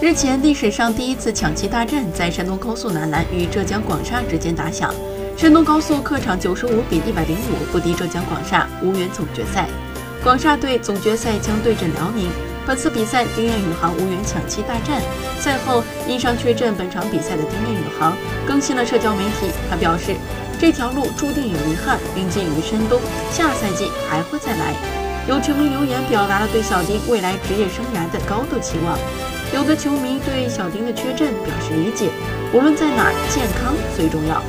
[0.00, 4.94] 日前，历史上第一次抢七大战在山东高速男篮与浙江广厦之间打响。
[5.36, 9.66] 山东高速客场九十五比一百零五不敌浙江广厦，无缘总决赛。
[10.22, 12.30] 广厦队总决赛将对阵辽宁。
[12.64, 15.02] 本次比赛，丁彦雨航无缘抢七大战。
[15.40, 20.14] 赛后因伤缺阵本场比赛的丁彦雨航更新了社交媒体，他表示
[20.60, 23.00] 这条路注定有遗憾，并寄予山东，
[23.32, 24.74] 下赛季还会再来。
[25.26, 28.96] 有球迷留言表达了对小丁未来职业生涯的高度期望。
[29.54, 32.10] 有的球迷对小丁的缺阵表示理解，
[32.52, 34.42] 无论在哪，健康最重要。